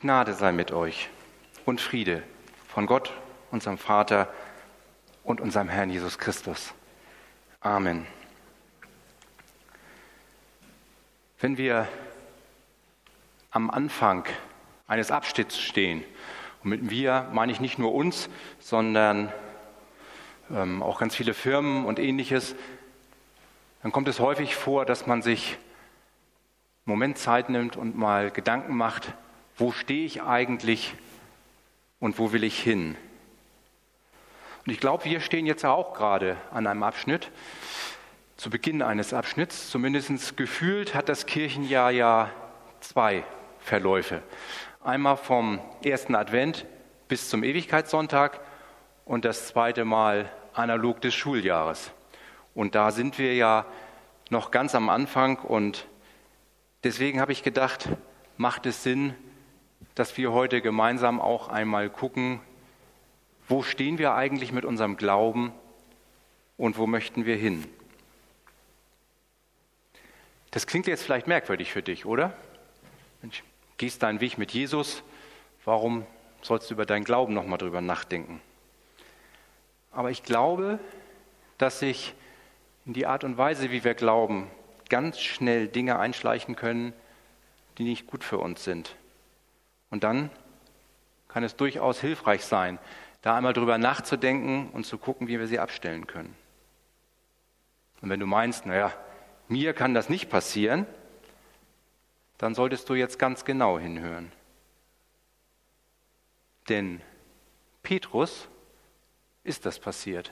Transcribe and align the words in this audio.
Gnade 0.00 0.32
sei 0.32 0.52
mit 0.52 0.70
euch 0.70 1.10
und 1.64 1.80
Friede 1.80 2.22
von 2.68 2.86
Gott, 2.86 3.12
unserem 3.50 3.78
Vater 3.78 4.32
und 5.24 5.40
unserem 5.40 5.68
Herrn 5.68 5.90
Jesus 5.90 6.18
Christus. 6.18 6.72
Amen. 7.58 8.06
Wenn 11.40 11.58
wir 11.58 11.88
am 13.50 13.70
Anfang 13.70 14.24
eines 14.86 15.10
Abschnitts 15.10 15.58
stehen, 15.58 16.04
und 16.62 16.70
mit 16.70 16.90
wir 16.90 17.28
meine 17.32 17.50
ich 17.50 17.58
nicht 17.58 17.80
nur 17.80 17.92
uns, 17.92 18.30
sondern 18.60 19.32
ähm, 20.48 20.80
auch 20.80 21.00
ganz 21.00 21.16
viele 21.16 21.34
Firmen 21.34 21.86
und 21.86 21.98
ähnliches, 21.98 22.54
dann 23.82 23.90
kommt 23.90 24.06
es 24.06 24.20
häufig 24.20 24.54
vor, 24.54 24.86
dass 24.86 25.08
man 25.08 25.22
sich 25.22 25.54
einen 26.86 26.92
Moment 26.94 27.18
Zeit 27.18 27.48
nimmt 27.50 27.76
und 27.76 27.98
mal 27.98 28.30
Gedanken 28.30 28.76
macht, 28.76 29.12
wo 29.58 29.72
stehe 29.72 30.06
ich 30.06 30.22
eigentlich 30.22 30.94
und 31.98 32.18
wo 32.18 32.32
will 32.32 32.44
ich 32.44 32.58
hin? 32.58 32.96
Und 34.64 34.72
ich 34.72 34.78
glaube, 34.78 35.04
wir 35.04 35.20
stehen 35.20 35.46
jetzt 35.46 35.64
auch 35.64 35.94
gerade 35.94 36.36
an 36.52 36.66
einem 36.66 36.84
Abschnitt, 36.84 37.30
zu 38.36 38.50
Beginn 38.50 38.82
eines 38.82 39.12
Abschnitts. 39.12 39.68
Zumindest 39.68 40.36
gefühlt 40.36 40.94
hat 40.94 41.08
das 41.08 41.26
Kirchenjahr 41.26 41.90
ja 41.90 42.30
zwei 42.80 43.24
Verläufe. 43.58 44.22
Einmal 44.84 45.16
vom 45.16 45.58
ersten 45.82 46.14
Advent 46.14 46.64
bis 47.08 47.28
zum 47.28 47.42
Ewigkeitssonntag 47.42 48.40
und 49.04 49.24
das 49.24 49.48
zweite 49.48 49.84
Mal 49.84 50.30
analog 50.52 51.00
des 51.00 51.14
Schuljahres. 51.14 51.90
Und 52.54 52.76
da 52.76 52.92
sind 52.92 53.18
wir 53.18 53.34
ja 53.34 53.66
noch 54.30 54.52
ganz 54.52 54.76
am 54.76 54.88
Anfang 54.88 55.38
und 55.38 55.88
deswegen 56.84 57.20
habe 57.20 57.32
ich 57.32 57.42
gedacht, 57.42 57.88
macht 58.36 58.66
es 58.66 58.84
Sinn, 58.84 59.14
dass 59.98 60.16
wir 60.16 60.32
heute 60.32 60.62
gemeinsam 60.62 61.20
auch 61.20 61.48
einmal 61.48 61.90
gucken, 61.90 62.40
wo 63.48 63.64
stehen 63.64 63.98
wir 63.98 64.14
eigentlich 64.14 64.52
mit 64.52 64.64
unserem 64.64 64.96
Glauben 64.96 65.52
und 66.56 66.78
wo 66.78 66.86
möchten 66.86 67.26
wir 67.26 67.34
hin. 67.34 67.64
Das 70.52 70.68
klingt 70.68 70.86
jetzt 70.86 71.02
vielleicht 71.02 71.26
merkwürdig 71.26 71.72
für 71.72 71.82
dich, 71.82 72.06
oder? 72.06 72.32
Mensch, 73.22 73.42
gehst 73.76 74.04
deinen 74.04 74.20
Weg 74.20 74.38
mit 74.38 74.52
Jesus, 74.52 75.02
warum 75.64 76.06
sollst 76.42 76.70
du 76.70 76.74
über 76.74 76.86
deinen 76.86 77.04
Glauben 77.04 77.34
nochmal 77.34 77.58
drüber 77.58 77.80
nachdenken? 77.80 78.40
Aber 79.90 80.12
ich 80.12 80.22
glaube, 80.22 80.78
dass 81.58 81.80
sich 81.80 82.14
in 82.86 82.92
die 82.92 83.06
Art 83.06 83.24
und 83.24 83.36
Weise, 83.36 83.72
wie 83.72 83.82
wir 83.82 83.94
glauben, 83.94 84.48
ganz 84.88 85.18
schnell 85.18 85.66
Dinge 85.66 85.98
einschleichen 85.98 86.54
können, 86.54 86.92
die 87.78 87.82
nicht 87.82 88.06
gut 88.06 88.22
für 88.22 88.38
uns 88.38 88.62
sind. 88.62 88.94
Und 89.90 90.04
dann 90.04 90.30
kann 91.28 91.44
es 91.44 91.56
durchaus 91.56 92.00
hilfreich 92.00 92.44
sein, 92.44 92.78
da 93.22 93.36
einmal 93.36 93.52
drüber 93.52 93.78
nachzudenken 93.78 94.70
und 94.70 94.84
zu 94.84 94.98
gucken, 94.98 95.28
wie 95.28 95.38
wir 95.38 95.46
sie 95.46 95.58
abstellen 95.58 96.06
können. 96.06 96.34
Und 98.00 98.10
wenn 98.10 98.20
du 98.20 98.26
meinst, 98.26 98.66
naja, 98.66 98.92
mir 99.48 99.72
kann 99.72 99.94
das 99.94 100.08
nicht 100.08 100.30
passieren, 100.30 100.86
dann 102.38 102.54
solltest 102.54 102.88
du 102.88 102.94
jetzt 102.94 103.18
ganz 103.18 103.44
genau 103.44 103.78
hinhören. 103.78 104.30
Denn 106.68 107.00
Petrus 107.82 108.48
ist 109.42 109.66
das 109.66 109.80
passiert. 109.80 110.30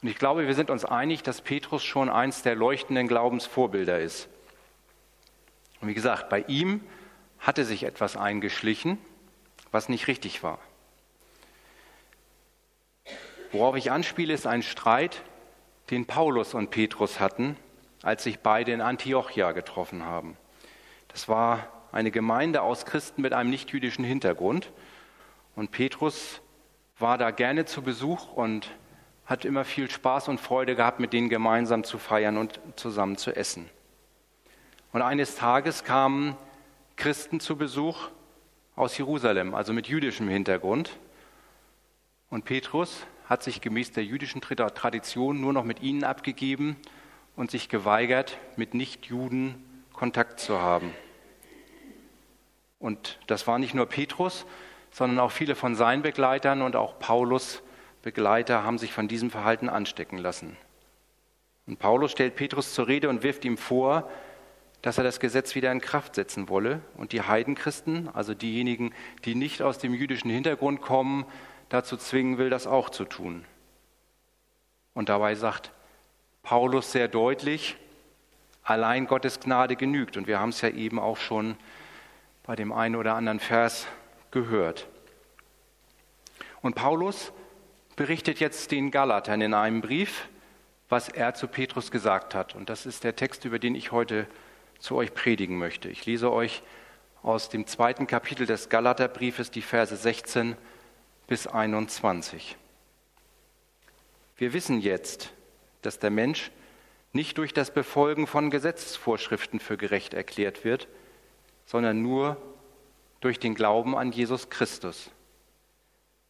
Und 0.00 0.08
ich 0.08 0.16
glaube, 0.16 0.46
wir 0.46 0.54
sind 0.54 0.70
uns 0.70 0.84
einig, 0.84 1.22
dass 1.22 1.40
Petrus 1.40 1.82
schon 1.82 2.08
eins 2.08 2.42
der 2.42 2.54
leuchtenden 2.54 3.08
Glaubensvorbilder 3.08 3.98
ist. 3.98 4.28
Und 5.80 5.88
wie 5.88 5.94
gesagt, 5.94 6.28
bei 6.28 6.44
ihm 6.46 6.80
hatte 7.44 7.64
sich 7.64 7.84
etwas 7.84 8.16
eingeschlichen, 8.16 8.98
was 9.70 9.90
nicht 9.90 10.08
richtig 10.08 10.42
war. 10.42 10.58
Worauf 13.52 13.76
ich 13.76 13.92
anspiele, 13.92 14.32
ist 14.32 14.46
ein 14.46 14.62
Streit, 14.62 15.22
den 15.90 16.06
Paulus 16.06 16.54
und 16.54 16.70
Petrus 16.70 17.20
hatten, 17.20 17.56
als 18.02 18.24
sich 18.24 18.40
beide 18.40 18.72
in 18.72 18.80
Antiochia 18.80 19.52
getroffen 19.52 20.04
haben. 20.06 20.38
Das 21.08 21.28
war 21.28 21.68
eine 21.92 22.10
Gemeinde 22.10 22.62
aus 22.62 22.86
Christen 22.86 23.20
mit 23.20 23.34
einem 23.34 23.50
nichtjüdischen 23.50 24.04
Hintergrund. 24.04 24.72
Und 25.54 25.70
Petrus 25.70 26.40
war 26.98 27.18
da 27.18 27.30
gerne 27.30 27.66
zu 27.66 27.82
Besuch 27.82 28.32
und 28.32 28.70
hat 29.26 29.44
immer 29.44 29.64
viel 29.64 29.90
Spaß 29.90 30.28
und 30.28 30.40
Freude 30.40 30.76
gehabt, 30.76 30.98
mit 30.98 31.12
denen 31.12 31.28
gemeinsam 31.28 31.84
zu 31.84 31.98
feiern 31.98 32.38
und 32.38 32.58
zusammen 32.76 33.16
zu 33.16 33.36
essen. 33.36 33.68
Und 34.92 35.02
eines 35.02 35.36
Tages 35.36 35.84
kamen 35.84 36.36
Christen 36.96 37.40
zu 37.40 37.56
Besuch 37.56 38.08
aus 38.76 38.96
Jerusalem, 38.96 39.54
also 39.54 39.72
mit 39.72 39.88
jüdischem 39.88 40.28
Hintergrund. 40.28 40.98
Und 42.30 42.44
Petrus 42.44 43.06
hat 43.26 43.42
sich 43.42 43.60
gemäß 43.60 43.92
der 43.92 44.04
jüdischen 44.04 44.40
Tradition 44.40 45.40
nur 45.40 45.52
noch 45.52 45.64
mit 45.64 45.82
ihnen 45.82 46.04
abgegeben 46.04 46.76
und 47.36 47.50
sich 47.50 47.68
geweigert, 47.68 48.38
mit 48.56 48.74
Nichtjuden 48.74 49.56
Kontakt 49.92 50.40
zu 50.40 50.60
haben. 50.60 50.92
Und 52.78 53.18
das 53.26 53.46
war 53.46 53.58
nicht 53.58 53.74
nur 53.74 53.86
Petrus, 53.86 54.44
sondern 54.90 55.18
auch 55.18 55.30
viele 55.30 55.54
von 55.54 55.74
seinen 55.74 56.02
Begleitern 56.02 56.62
und 56.62 56.76
auch 56.76 56.98
Paulus 56.98 57.62
Begleiter 58.02 58.62
haben 58.62 58.76
sich 58.76 58.92
von 58.92 59.08
diesem 59.08 59.30
Verhalten 59.30 59.70
anstecken 59.70 60.18
lassen. 60.18 60.56
Und 61.66 61.78
Paulus 61.78 62.12
stellt 62.12 62.36
Petrus 62.36 62.74
zur 62.74 62.86
Rede 62.86 63.08
und 63.08 63.22
wirft 63.22 63.46
ihm 63.46 63.56
vor, 63.56 64.10
dass 64.84 64.98
er 64.98 65.04
das 65.04 65.18
Gesetz 65.18 65.54
wieder 65.54 65.72
in 65.72 65.80
Kraft 65.80 66.14
setzen 66.14 66.50
wolle 66.50 66.82
und 66.98 67.12
die 67.12 67.22
Heidenchristen, 67.22 68.10
also 68.12 68.34
diejenigen, 68.34 68.92
die 69.24 69.34
nicht 69.34 69.62
aus 69.62 69.78
dem 69.78 69.94
jüdischen 69.94 70.30
Hintergrund 70.30 70.82
kommen, 70.82 71.24
dazu 71.70 71.96
zwingen 71.96 72.36
will, 72.36 72.50
das 72.50 72.66
auch 72.66 72.90
zu 72.90 73.06
tun. 73.06 73.46
Und 74.92 75.08
dabei 75.08 75.36
sagt 75.36 75.72
Paulus 76.42 76.92
sehr 76.92 77.08
deutlich, 77.08 77.78
allein 78.62 79.06
Gottes 79.06 79.40
Gnade 79.40 79.74
genügt. 79.74 80.18
Und 80.18 80.26
wir 80.26 80.38
haben 80.38 80.50
es 80.50 80.60
ja 80.60 80.68
eben 80.68 80.98
auch 80.98 81.16
schon 81.16 81.56
bei 82.42 82.54
dem 82.54 82.70
einen 82.70 82.96
oder 82.96 83.14
anderen 83.14 83.40
Vers 83.40 83.86
gehört. 84.32 84.86
Und 86.60 86.74
Paulus 86.74 87.32
berichtet 87.96 88.38
jetzt 88.38 88.70
den 88.70 88.90
Galatern 88.90 89.40
in 89.40 89.54
einem 89.54 89.80
Brief, 89.80 90.28
was 90.90 91.08
er 91.08 91.32
zu 91.32 91.48
Petrus 91.48 91.90
gesagt 91.90 92.34
hat. 92.34 92.54
Und 92.54 92.68
das 92.68 92.84
ist 92.84 93.02
der 93.02 93.16
Text, 93.16 93.46
über 93.46 93.58
den 93.58 93.74
ich 93.74 93.90
heute 93.90 94.26
zu 94.78 94.96
euch 94.96 95.14
predigen 95.14 95.58
möchte. 95.58 95.88
Ich 95.88 96.06
lese 96.06 96.32
euch 96.32 96.62
aus 97.22 97.48
dem 97.48 97.66
zweiten 97.66 98.06
Kapitel 98.06 98.46
des 98.46 98.68
Galaterbriefes 98.68 99.50
die 99.50 99.62
Verse 99.62 99.96
16 99.96 100.56
bis 101.26 101.46
21. 101.46 102.56
Wir 104.36 104.52
wissen 104.52 104.80
jetzt, 104.80 105.32
dass 105.82 105.98
der 105.98 106.10
Mensch 106.10 106.50
nicht 107.12 107.38
durch 107.38 107.54
das 107.54 107.72
Befolgen 107.72 108.26
von 108.26 108.50
Gesetzesvorschriften 108.50 109.60
für 109.60 109.76
gerecht 109.76 110.14
erklärt 110.14 110.64
wird, 110.64 110.88
sondern 111.64 112.02
nur 112.02 112.36
durch 113.20 113.38
den 113.38 113.54
Glauben 113.54 113.96
an 113.96 114.12
Jesus 114.12 114.50
Christus. 114.50 115.10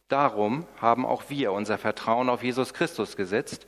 Darum 0.07 0.65
haben 0.79 1.05
auch 1.05 1.29
wir 1.29 1.51
unser 1.51 1.77
Vertrauen 1.77 2.29
auf 2.29 2.43
Jesus 2.43 2.73
Christus 2.73 3.17
gesetzt, 3.17 3.67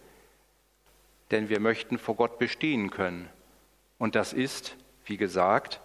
denn 1.31 1.49
wir 1.49 1.59
möchten 1.59 1.97
vor 1.97 2.15
Gott 2.15 2.37
bestehen 2.37 2.91
können. 2.91 3.27
Und 3.97 4.15
das 4.15 4.33
ist, 4.33 4.75
wie 5.05 5.17
gesagt, 5.17 5.79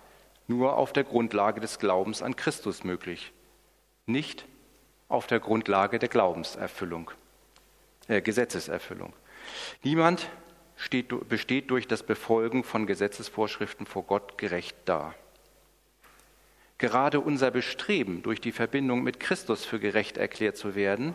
nur 0.46 0.76
auf 0.76 0.92
der 0.92 1.04
Grundlage 1.04 1.60
des 1.60 1.78
Glaubens 1.78 2.22
an 2.22 2.36
Christus 2.36 2.84
möglich, 2.84 3.32
nicht 4.06 4.46
auf 5.08 5.26
der 5.26 5.40
Grundlage 5.40 5.98
der 5.98 6.08
Glaubenserfüllung, 6.08 7.10
äh, 8.08 8.20
Gesetzeserfüllung. 8.20 9.12
Niemand 9.82 10.28
steht, 10.76 11.28
besteht 11.28 11.70
durch 11.70 11.86
das 11.86 12.02
Befolgen 12.02 12.64
von 12.64 12.86
Gesetzesvorschriften 12.86 13.86
vor 13.86 14.04
Gott 14.04 14.38
gerecht 14.38 14.76
da. 14.84 15.14
Gerade 16.78 17.20
unser 17.20 17.50
Bestreben, 17.50 18.22
durch 18.22 18.40
die 18.40 18.50
Verbindung 18.50 19.02
mit 19.02 19.20
Christus 19.20 19.64
für 19.64 19.78
gerecht 19.78 20.16
erklärt 20.16 20.56
zu 20.56 20.74
werden, 20.74 21.14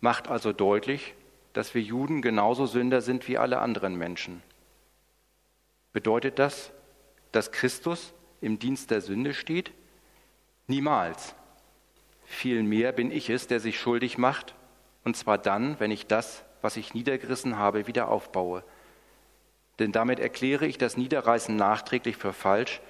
macht 0.00 0.28
also 0.28 0.52
deutlich, 0.52 1.14
dass 1.52 1.74
wir 1.74 1.82
Juden 1.82 2.22
genauso 2.22 2.66
Sünder 2.66 3.00
sind 3.00 3.26
wie 3.28 3.36
alle 3.36 3.58
anderen 3.58 3.96
Menschen. 3.96 4.42
Bedeutet 5.92 6.38
das, 6.38 6.72
dass 7.32 7.52
Christus 7.52 8.12
im 8.40 8.58
Dienst 8.58 8.90
der 8.90 9.00
Sünde 9.00 9.34
steht? 9.34 9.72
Niemals. 10.66 11.34
Vielmehr 12.24 12.92
bin 12.92 13.10
ich 13.10 13.28
es, 13.28 13.46
der 13.46 13.60
sich 13.60 13.78
schuldig 13.78 14.16
macht, 14.16 14.54
und 15.04 15.16
zwar 15.16 15.38
dann, 15.38 15.78
wenn 15.80 15.90
ich 15.90 16.06
das, 16.06 16.44
was 16.62 16.76
ich 16.76 16.94
niedergerissen 16.94 17.58
habe, 17.58 17.86
wieder 17.86 18.08
aufbaue. 18.08 18.64
Denn 19.78 19.92
damit 19.92 20.18
erkläre 20.18 20.66
ich 20.66 20.78
das 20.78 20.96
Niederreißen 20.96 21.54
nachträglich 21.56 22.16
für 22.16 22.32
falsch 22.32 22.80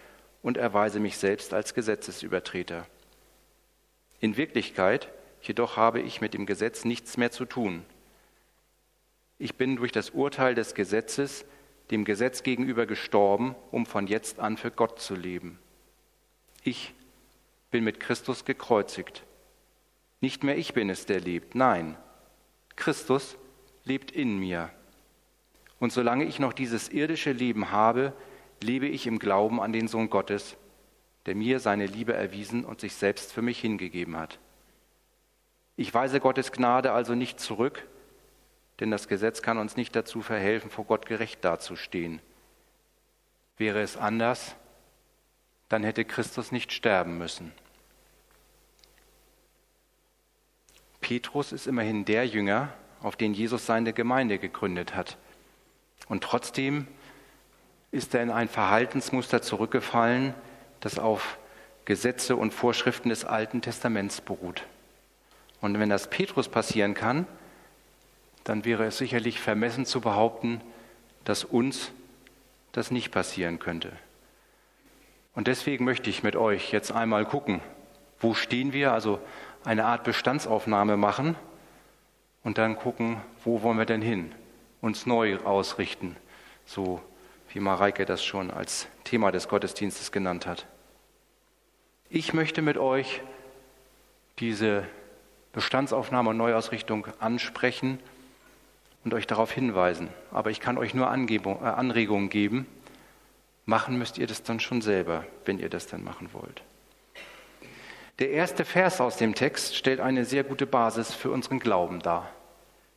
und 0.43 0.57
erweise 0.57 1.01
mich 1.01 1.17
selbst 1.17 1.55
als 1.55 1.75
Gesetzesübertreter. 1.75 2.87
In 4.21 4.37
Wirklichkeit 4.37 5.09
jedoch 5.41 5.77
habe 5.77 6.01
ich 6.01 6.21
mit 6.21 6.35
dem 6.35 6.47
Gesetz 6.47 6.85
nichts 6.85 7.17
mehr 7.17 7.31
zu 7.31 7.45
tun. 7.45 7.85
Ich 9.39 9.57
bin 9.57 9.77
durch 9.77 9.91
das 9.91 10.11
Urteil 10.11 10.55
des 10.55 10.75
Gesetzes 10.75 11.45
dem 11.93 12.05
Gesetz 12.05 12.43
gegenüber 12.43 12.87
gestorben, 12.87 13.55
um 13.71 13.87
von 13.87 14.07
jetzt 14.07 14.41
an 14.41 14.57
für 14.57 14.71
Gott 14.71 14.99
zu 14.99 15.15
leben. 15.15 15.59
Ich, 16.65 16.95
bin 17.71 17.85
mit 17.85 18.01
Christus 18.01 18.45
gekreuzigt. 18.45 19.25
Nicht 20.21 20.45
mehr 20.45 20.57
ich 20.57 20.75
bin 20.75 20.91
es, 20.91 21.07
der 21.07 21.21
lebt, 21.21 21.55
nein, 21.55 21.97
Christus 22.77 23.37
lebt 23.85 24.11
in 24.11 24.39
mir. 24.39 24.71
Und 25.81 25.93
solange 25.93 26.25
ich 26.25 26.39
noch 26.39 26.53
dieses 26.53 26.89
irdische 26.89 27.33
Leben 27.33 27.73
habe, 27.73 28.13
lebe 28.63 28.87
ich 28.87 29.07
im 29.07 29.19
Glauben 29.19 29.61
an 29.61 29.73
den 29.73 29.89
Sohn 29.89 30.11
Gottes, 30.11 30.57
der 31.27 31.35
mir 31.35 31.61
seine 31.61 31.87
Liebe 31.87 32.13
erwiesen 32.13 32.65
und 32.65 32.81
sich 32.81 32.95
selbst 32.95 33.33
für 33.33 33.43
mich 33.43 33.61
hingegeben 33.61 34.17
hat. 34.17 34.39
Ich 35.77 35.93
weise 35.93 36.21
Gottes 36.21 36.53
Gnade 36.53 36.93
also 36.93 37.15
nicht 37.15 37.41
zurück, 37.41 37.87
denn 38.83 38.91
das 38.91 39.07
Gesetz 39.07 39.43
kann 39.43 39.59
uns 39.59 39.77
nicht 39.77 39.95
dazu 39.95 40.23
verhelfen, 40.23 40.69
vor 40.69 40.85
Gott 40.85 41.07
gerecht 41.07 41.45
dazustehen. 41.45 42.21
Wäre 43.57 43.81
es 43.81 43.97
anders, 43.97 44.57
dann 45.69 45.85
hätte 45.85 46.05
Christus 46.05 46.51
nicht 46.51 46.73
sterben 46.73 47.17
müssen. 47.17 47.53
Petrus 51.01 51.53
ist 51.53 51.69
immerhin 51.69 52.05
der 52.05 52.27
Jünger, 52.27 52.73
auf 53.03 53.15
den 53.15 53.35
Jesus 53.35 53.67
seine 53.67 53.93
Gemeinde 53.93 54.39
gegründet 54.39 54.97
hat. 54.97 55.17
Und 56.09 56.25
trotzdem 56.25 56.89
ist 57.93 58.17
er 58.17 58.23
in 58.25 58.31
ein 58.31 58.49
Verhaltensmuster 58.49 59.43
zurückgefallen, 59.43 60.35
das 60.81 60.99
auf 60.99 61.39
Gesetze 61.85 62.35
und 62.35 62.53
Vorschriften 62.53 63.11
des 63.11 63.25
Alten 63.25 63.63
Testaments 63.63 64.21
beruht. 64.21 64.65
Und 65.61 65.79
wenn 65.79 65.89
das 65.89 66.11
Petrus 66.11 66.49
passieren 66.49 66.95
kann, 66.95 67.29
dann 68.45 68.65
wäre 68.65 68.85
es 68.85 68.99
sicherlich 68.99 69.41
vermessen 69.41 69.87
zu 69.87 70.01
behaupten, 70.01 70.61
dass 71.25 71.45
uns 71.45 71.93
das 72.73 72.91
nicht 72.91 73.11
passieren 73.11 73.59
könnte. 73.59 73.93
Und 75.35 75.47
deswegen 75.47 75.85
möchte 75.85 76.11
ich 76.11 76.23
mit 76.23 76.37
euch 76.37 76.73
jetzt 76.73 76.93
einmal 76.93 77.25
gucken, 77.25 77.61
wo 78.21 78.35
stehen 78.35 78.73
wir, 78.73 78.93
also 78.93 79.21
eine 79.65 79.85
Art 79.85 80.05
Bestandsaufnahme 80.05 80.97
machen 80.97 81.37
und 82.43 82.59
dann 82.59 82.77
gucken, 82.77 83.21
wo 83.45 83.63
wollen 83.63 83.79
wir 83.79 83.87
denn 83.87 84.03
hin, 84.03 84.33
uns 84.81 85.07
neu 85.07 85.39
ausrichten, 85.39 86.17
so 86.67 87.01
wie 87.53 87.61
Mareike 87.61 88.05
das 88.05 88.25
schon 88.25 88.51
als 88.51 88.89
Thema 89.05 89.31
des 89.31 89.49
Gottesdienstes 89.49 90.13
genannt 90.13 90.47
hat. 90.47 90.67
Ich 92.09 92.35
möchte 92.35 92.63
mit 92.63 92.77
euch 92.77 93.23
diese 94.39 94.87
Bestandsaufnahme 95.53 96.31
und 96.31 96.37
Neuausrichtung 96.37 97.07
ansprechen 97.21 97.99
und 99.05 99.15
euch 99.15 99.27
darauf 99.27 99.53
hinweisen. 99.53 100.09
Aber 100.31 100.51
ich 100.51 100.61
kann 100.61 100.79
euch 100.79 100.95
nur 100.95 101.09
Angebung, 101.09 101.61
äh, 101.63 101.67
Anregungen 101.67 102.29
geben. 102.29 102.67
Machen 103.65 103.99
müsst 103.99 104.19
ihr 104.19 104.27
das 104.27 104.43
dann 104.43 104.61
schon 104.61 104.83
selber, 104.83 105.25
wenn 105.45 105.59
ihr 105.59 105.69
das 105.69 105.87
dann 105.87 106.05
machen 106.05 106.31
wollt. 106.33 106.63
Der 108.19 108.31
erste 108.31 108.65
Vers 108.65 109.01
aus 109.01 109.17
dem 109.17 109.35
Text 109.35 109.77
stellt 109.77 110.01
eine 110.01 110.25
sehr 110.25 110.45
gute 110.45 110.67
Basis 110.67 111.15
für 111.15 111.31
unseren 111.31 111.59
Glauben 111.59 112.01
dar. 112.01 112.31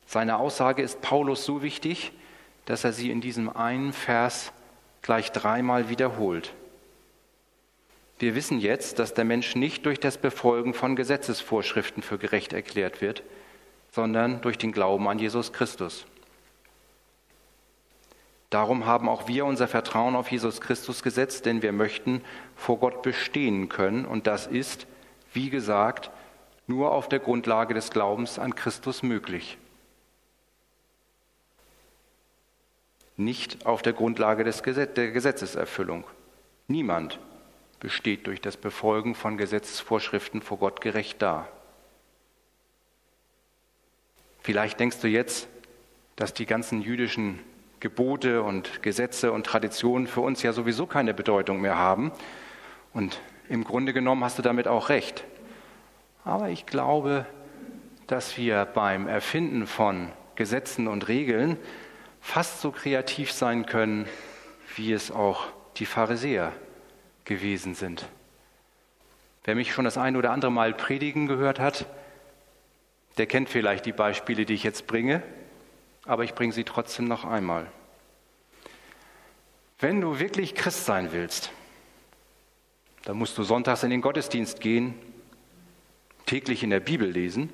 Seine 0.06 0.38
Aussage 0.38 0.82
ist 0.82 1.00
Paulus 1.00 1.44
so 1.44 1.62
wichtig, 1.62 2.12
dass 2.66 2.84
er 2.84 2.92
sie 2.92 3.10
in 3.10 3.20
diesem 3.20 3.48
einen 3.48 3.92
Vers 3.92 4.52
gleich 5.02 5.32
dreimal 5.32 5.88
wiederholt. 5.88 6.52
Wir 8.18 8.34
wissen 8.34 8.60
jetzt, 8.60 8.98
dass 8.98 9.14
der 9.14 9.24
Mensch 9.24 9.56
nicht 9.56 9.84
durch 9.84 10.00
das 10.00 10.16
Befolgen 10.16 10.74
von 10.74 10.96
Gesetzesvorschriften 10.96 12.02
für 12.02 12.18
gerecht 12.18 12.52
erklärt 12.52 13.00
wird, 13.00 13.22
sondern 13.96 14.40
durch 14.42 14.58
den 14.58 14.70
Glauben 14.70 15.08
an 15.08 15.18
Jesus 15.18 15.52
Christus. 15.52 16.06
Darum 18.50 18.86
haben 18.86 19.08
auch 19.08 19.26
wir 19.26 19.44
unser 19.44 19.66
Vertrauen 19.66 20.14
auf 20.14 20.30
Jesus 20.30 20.60
Christus 20.60 21.02
gesetzt, 21.02 21.46
denn 21.46 21.62
wir 21.62 21.72
möchten 21.72 22.22
vor 22.54 22.78
Gott 22.78 23.02
bestehen 23.02 23.68
können 23.68 24.04
und 24.04 24.28
das 24.28 24.46
ist, 24.46 24.86
wie 25.32 25.50
gesagt, 25.50 26.10
nur 26.68 26.92
auf 26.92 27.08
der 27.08 27.18
Grundlage 27.18 27.74
des 27.74 27.90
Glaubens 27.90 28.38
an 28.38 28.54
Christus 28.54 29.02
möglich. 29.02 29.58
nicht 33.16 33.64
auf 33.64 33.80
der 33.80 33.94
Grundlage 33.94 34.44
des 34.44 34.62
Gesetz 34.62 34.92
der 34.92 35.10
Gesetzeserfüllung. 35.10 36.04
Niemand 36.68 37.18
besteht 37.80 38.26
durch 38.26 38.42
das 38.42 38.58
Befolgen 38.58 39.14
von 39.14 39.38
Gesetzesvorschriften 39.38 40.42
vor 40.42 40.58
Gott 40.58 40.82
gerecht 40.82 41.22
da. 41.22 41.48
Vielleicht 44.46 44.78
denkst 44.78 45.00
du 45.00 45.08
jetzt, 45.08 45.48
dass 46.14 46.32
die 46.32 46.46
ganzen 46.46 46.80
jüdischen 46.80 47.40
Gebote 47.80 48.44
und 48.44 48.80
Gesetze 48.80 49.32
und 49.32 49.44
Traditionen 49.44 50.06
für 50.06 50.20
uns 50.20 50.40
ja 50.44 50.52
sowieso 50.52 50.86
keine 50.86 51.14
Bedeutung 51.14 51.60
mehr 51.60 51.76
haben. 51.76 52.12
Und 52.92 53.20
im 53.48 53.64
Grunde 53.64 53.92
genommen 53.92 54.22
hast 54.22 54.38
du 54.38 54.42
damit 54.42 54.68
auch 54.68 54.88
recht. 54.88 55.24
Aber 56.22 56.48
ich 56.50 56.64
glaube, 56.64 57.26
dass 58.06 58.36
wir 58.36 58.66
beim 58.66 59.08
Erfinden 59.08 59.66
von 59.66 60.12
Gesetzen 60.36 60.86
und 60.86 61.08
Regeln 61.08 61.56
fast 62.20 62.60
so 62.60 62.70
kreativ 62.70 63.32
sein 63.32 63.66
können, 63.66 64.06
wie 64.76 64.92
es 64.92 65.10
auch 65.10 65.46
die 65.78 65.86
Pharisäer 65.86 66.52
gewesen 67.24 67.74
sind. 67.74 68.06
Wer 69.42 69.56
mich 69.56 69.72
schon 69.72 69.86
das 69.86 69.98
ein 69.98 70.14
oder 70.14 70.30
andere 70.30 70.52
Mal 70.52 70.72
predigen 70.72 71.26
gehört 71.26 71.58
hat, 71.58 71.86
der 73.16 73.26
kennt 73.26 73.48
vielleicht 73.48 73.86
die 73.86 73.92
Beispiele, 73.92 74.44
die 74.44 74.54
ich 74.54 74.62
jetzt 74.62 74.86
bringe, 74.86 75.22
aber 76.04 76.24
ich 76.24 76.34
bringe 76.34 76.52
sie 76.52 76.64
trotzdem 76.64 77.06
noch 77.06 77.24
einmal. 77.24 77.66
Wenn 79.78 80.00
du 80.00 80.18
wirklich 80.18 80.54
Christ 80.54 80.84
sein 80.84 81.12
willst, 81.12 81.50
dann 83.04 83.16
musst 83.16 83.36
du 83.38 83.42
sonntags 83.42 83.82
in 83.82 83.90
den 83.90 84.00
Gottesdienst 84.00 84.60
gehen, 84.60 84.94
täglich 86.26 86.62
in 86.62 86.70
der 86.70 86.80
Bibel 86.80 87.08
lesen, 87.08 87.52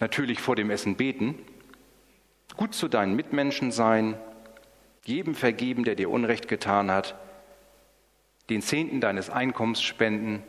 natürlich 0.00 0.40
vor 0.40 0.56
dem 0.56 0.70
Essen 0.70 0.96
beten, 0.96 1.38
gut 2.56 2.74
zu 2.74 2.88
deinen 2.88 3.16
Mitmenschen 3.16 3.72
sein, 3.72 4.18
jedem 5.04 5.34
vergeben, 5.34 5.84
der 5.84 5.94
dir 5.94 6.10
Unrecht 6.10 6.48
getan 6.48 6.90
hat, 6.90 7.14
den 8.50 8.62
Zehnten 8.62 9.00
deines 9.00 9.30
Einkommens 9.30 9.82
spenden. 9.82 10.42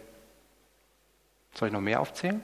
Soll 1.53 1.69
ich 1.69 1.73
noch 1.73 1.81
mehr 1.81 2.01
aufzählen? 2.01 2.43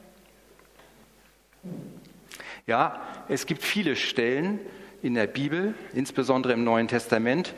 Ja, 2.66 3.02
es 3.28 3.46
gibt 3.46 3.62
viele 3.62 3.96
Stellen 3.96 4.60
in 5.02 5.16
der 5.16 5.28
Bibel, 5.28 5.76
insbesondere 5.94 6.54
im 6.54 6.64
Neuen 6.64 6.88
Testament, 6.88 7.54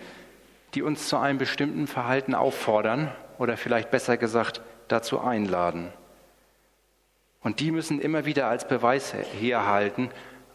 die 0.73 0.81
uns 0.81 1.07
zu 1.07 1.17
einem 1.17 1.37
bestimmten 1.37 1.87
Verhalten 1.87 2.33
auffordern 2.33 3.11
oder 3.37 3.55
vielleicht 3.57 3.91
besser 3.91 4.17
gesagt 4.17 4.61
dazu 4.87 5.21
einladen. 5.21 5.91
Und 7.41 7.59
die 7.59 7.71
müssen 7.71 8.01
immer 8.01 8.25
wieder 8.25 8.47
als 8.47 8.67
Beweis 8.67 9.13
herhalten, 9.13 10.09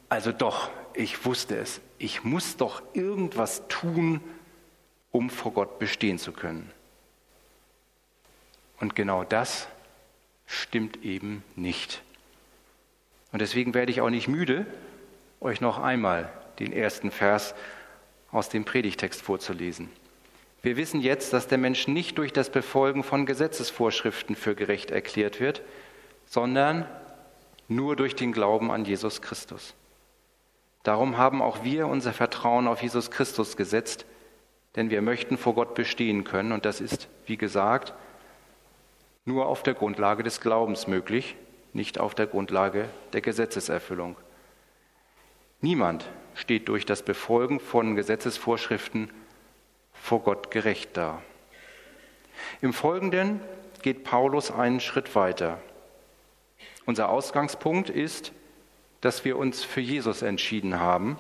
also 0.09 0.33
doch, 0.33 0.71
ich 0.93 1.25
wusste 1.25 1.57
es, 1.57 1.81
ich 1.99 2.25
muss 2.25 2.57
doch 2.57 2.83
irgendwas 2.95 3.69
tun, 3.69 4.21
um 5.13 5.31
vor 5.31 5.53
Gott 5.53 5.79
bestehen 5.79 6.19
zu 6.19 6.33
können. 6.33 6.71
Und 8.81 8.97
genau 8.97 9.23
das 9.23 9.69
stimmt 10.47 11.05
eben 11.05 11.45
nicht. 11.55 12.03
Und 13.33 13.41
deswegen 13.41 13.75
werde 13.75 13.93
ich 13.93 14.01
auch 14.01 14.11
nicht 14.11 14.29
müde, 14.29 14.67
euch 15.41 15.61
noch 15.61 15.79
einmal 15.79 16.31
den 16.59 16.73
ersten 16.73 17.11
Vers 17.11 17.55
aus 18.31 18.49
dem 18.49 18.65
Predigtext 18.65 19.23
vorzulesen. 19.23 19.89
Wir 20.63 20.77
wissen 20.77 21.01
jetzt, 21.01 21.33
dass 21.33 21.49
der 21.49 21.59
Mensch 21.59 21.89
nicht 21.89 22.19
durch 22.19 22.33
das 22.33 22.51
Befolgen 22.51 23.03
von 23.03 23.25
Gesetzesvorschriften 23.25 24.37
für 24.37 24.55
gerecht 24.55 24.91
erklärt 24.91 25.41
wird, 25.41 25.63
sondern 26.27 26.87
nur 27.67 27.97
durch 27.97 28.15
den 28.15 28.33
Glauben 28.33 28.71
an 28.71 28.85
Jesus 28.85 29.23
Christus. 29.23 29.75
Darum 30.83 31.17
haben 31.17 31.41
auch 31.41 31.65
wir 31.65 31.87
unser 31.87 32.13
Vertrauen 32.13 32.69
auf 32.69 32.83
Jesus 32.83 33.11
Christus 33.11 33.57
gesetzt, 33.57 34.05
denn 34.77 34.91
wir 34.91 35.03
möchten 35.03 35.39
vor 35.39 35.55
Gott 35.55 35.75
bestehen 35.75 36.25
können 36.25 36.53
und 36.53 36.65
das 36.65 36.81
ist, 36.81 37.09
wie 37.27 37.37
gesagt, 37.37 37.95
nur 39.25 39.47
auf 39.47 39.63
der 39.63 39.75
Grundlage 39.75 40.23
des 40.23 40.41
Glaubens 40.41 40.87
möglich, 40.87 41.37
nicht 41.73 41.99
auf 41.99 42.15
der 42.15 42.27
Grundlage 42.27 42.89
der 43.13 43.21
Gesetzeserfüllung. 43.21 44.17
Niemand 45.61 46.09
steht 46.35 46.69
durch 46.69 46.87
das 46.87 47.03
Befolgen 47.03 47.61
von 47.61 47.97
Gesetzesvorschriften 47.97 49.11
vor 49.93 50.23
Gott 50.23 50.51
gerecht 50.51 50.97
da. 50.97 51.23
Im 52.61 52.73
Folgenden 52.73 53.41
geht 53.83 54.05
Paulus 54.05 54.51
einen 54.51 54.81
Schritt 54.81 55.15
weiter. 55.15 55.61
Unser 56.87 57.11
Ausgangspunkt 57.11 57.91
ist 57.91 58.33
dass 59.01 59.25
wir 59.25 59.37
uns 59.39 59.65
für 59.65 59.81
Jesus 59.81 60.23
entschieden 60.23 60.79
haben, 60.79 61.19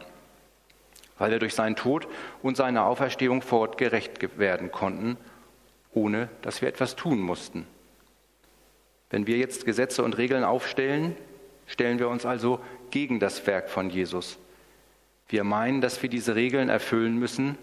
weil 1.18 1.30
wir 1.30 1.38
durch 1.38 1.54
seinen 1.54 1.76
Tod 1.76 2.08
und 2.42 2.56
seine 2.56 2.84
Auferstehung 2.84 3.42
vor 3.42 3.60
Ort 3.60 3.78
gerecht 3.78 4.38
werden 4.38 4.70
konnten, 4.70 5.16
ohne 5.92 6.28
dass 6.42 6.62
wir 6.62 6.68
etwas 6.68 6.96
tun 6.96 7.20
mussten. 7.20 7.66
Wenn 9.10 9.26
wir 9.26 9.36
jetzt 9.36 9.66
Gesetze 9.66 10.04
und 10.04 10.16
Regeln 10.16 10.44
aufstellen, 10.44 11.16
stellen 11.66 11.98
wir 11.98 12.08
uns 12.08 12.24
also 12.24 12.60
gegen 12.90 13.20
das 13.20 13.46
Werk 13.46 13.68
von 13.68 13.90
Jesus. 13.90 14.38
Wir 15.28 15.44
meinen, 15.44 15.80
dass 15.80 16.02
wir 16.02 16.08
diese 16.08 16.34
Regeln 16.36 16.68
erfüllen 16.68 17.18
müssen, 17.18 17.58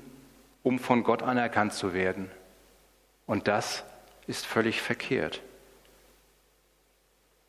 um 0.64 0.80
von 0.80 1.04
Gott 1.04 1.24
anerkannt 1.24 1.74
zu 1.74 1.94
werden. 1.94 2.30
Und 3.26 3.48
das 3.48 3.84
ist 4.28 4.46
völlig 4.46 4.82
verkehrt. 4.82 5.42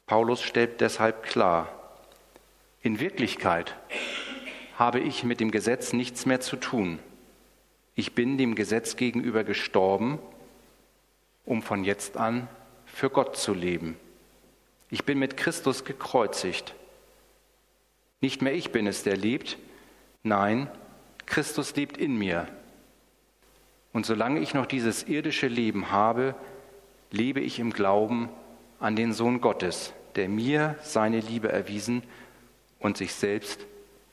Paulus 0.07 0.43
stellt 0.43 0.81
deshalb 0.81 1.23
klar, 1.25 1.69
in 2.83 3.01
Wirklichkeit 3.01 3.77
habe 4.77 5.01
ich 5.01 5.25
mit 5.25 5.41
dem 5.41 5.51
Gesetz 5.51 5.93
nichts 5.93 6.25
mehr 6.25 6.41
zu 6.41 6.57
tun. 6.57 7.01
Ich 7.97 8.15
bin 8.15 8.39
dem 8.39 8.55
Gesetz 8.55 8.95
gegenüber 8.97 9.43
gestorben, 9.43 10.21
um 11.45 11.63
von 11.63 11.83
jetzt 11.83 12.17
an 12.17 12.49
für 12.99 13.11
Gott 13.11 13.37
zu 13.37 13.55
leben. 13.55 13.97
Ich 14.91 15.05
bin 15.05 15.21
mit 15.21 15.37
Christus 15.37 15.85
gekreuzigt. 15.85 16.75
Nicht 18.21 18.43
mehr 18.43 18.55
ich 18.55 18.73
bin 18.73 18.89
es, 18.89 19.05
der 19.05 19.17
lebt, 19.17 19.57
nein, 20.25 20.69
Christus 21.25 21.77
lebt 21.77 21.97
in 21.97 22.17
mir. 22.17 22.49
Und 23.93 24.05
solange 24.05 24.41
ich 24.41 24.53
noch 24.53 24.67
dieses 24.67 25.05
irdische 25.05 25.47
Leben 25.47 25.93
habe, 25.93 26.35
lebe 27.13 27.39
ich 27.39 27.61
im 27.61 27.73
Glauben 27.73 28.31
an 28.81 28.97
den 28.97 29.13
Sohn 29.13 29.41
Gottes, 29.41 29.93
der 30.17 30.29
mir 30.29 30.77
seine 30.83 31.21
Liebe 31.21 31.53
erwiesen 31.53 32.03
und 32.81 32.97
sich 32.97 33.15
selbst 33.15 33.61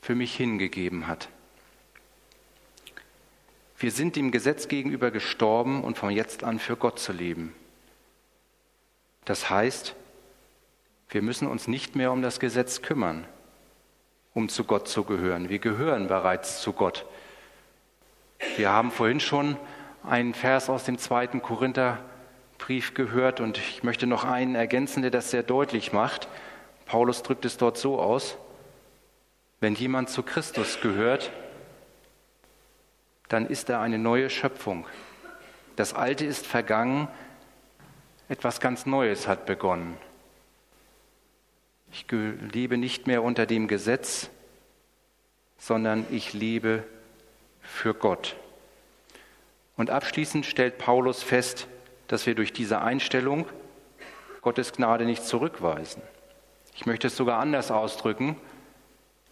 für 0.00 0.14
mich 0.14 0.36
hingegeben 0.36 1.08
hat. 1.08 1.28
Wir 3.80 3.90
sind 3.90 4.14
dem 4.14 4.30
Gesetz 4.30 4.68
gegenüber 4.68 5.10
gestorben 5.10 5.82
und 5.82 5.98
von 5.98 6.10
jetzt 6.10 6.44
an 6.44 6.60
für 6.60 6.76
Gott 6.76 7.00
zu 7.00 7.12
leben. 7.12 7.52
Das 9.26 9.50
heißt, 9.50 9.94
wir 11.10 11.20
müssen 11.20 11.46
uns 11.46 11.68
nicht 11.68 11.94
mehr 11.96 12.12
um 12.12 12.22
das 12.22 12.40
Gesetz 12.40 12.80
kümmern, 12.80 13.26
um 14.32 14.48
zu 14.48 14.64
Gott 14.64 14.88
zu 14.88 15.04
gehören. 15.04 15.50
Wir 15.50 15.58
gehören 15.58 16.06
bereits 16.06 16.62
zu 16.62 16.72
Gott. 16.72 17.04
Wir 18.56 18.70
haben 18.70 18.90
vorhin 18.90 19.20
schon 19.20 19.56
einen 20.02 20.32
Vers 20.32 20.70
aus 20.70 20.84
dem 20.84 20.98
zweiten 20.98 21.42
Korintherbrief 21.42 22.94
gehört 22.94 23.40
und 23.40 23.58
ich 23.58 23.82
möchte 23.82 24.06
noch 24.06 24.24
einen 24.24 24.54
ergänzen, 24.54 25.02
der 25.02 25.10
das 25.10 25.30
sehr 25.30 25.42
deutlich 25.42 25.92
macht. 25.92 26.28
Paulus 26.86 27.22
drückt 27.22 27.44
es 27.44 27.56
dort 27.56 27.76
so 27.78 28.00
aus, 28.00 28.38
wenn 29.58 29.74
jemand 29.74 30.08
zu 30.08 30.22
Christus 30.22 30.80
gehört, 30.80 31.32
dann 33.28 33.46
ist 33.46 33.70
er 33.70 33.80
eine 33.80 33.98
neue 33.98 34.30
Schöpfung. 34.30 34.86
Das 35.74 35.94
Alte 35.94 36.24
ist 36.24 36.46
vergangen, 36.46 37.08
etwas 38.28 38.60
ganz 38.60 38.86
Neues 38.86 39.28
hat 39.28 39.46
begonnen. 39.46 39.96
Ich 41.92 42.06
lebe 42.10 42.76
nicht 42.76 43.06
mehr 43.06 43.22
unter 43.22 43.46
dem 43.46 43.68
Gesetz, 43.68 44.30
sondern 45.58 46.06
ich 46.10 46.32
lebe 46.32 46.84
für 47.60 47.94
Gott. 47.94 48.36
Und 49.76 49.90
abschließend 49.90 50.46
stellt 50.46 50.78
Paulus 50.78 51.22
fest, 51.22 51.68
dass 52.08 52.26
wir 52.26 52.34
durch 52.34 52.52
diese 52.52 52.80
Einstellung 52.80 53.46
Gottes 54.42 54.72
Gnade 54.72 55.04
nicht 55.04 55.24
zurückweisen. 55.24 56.02
Ich 56.74 56.86
möchte 56.86 57.06
es 57.06 57.16
sogar 57.16 57.40
anders 57.40 57.70
ausdrücken. 57.70 58.36